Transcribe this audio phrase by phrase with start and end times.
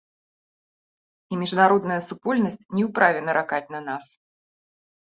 [1.35, 4.05] І міжнародная супольнасць не ў праве наракаць на нас.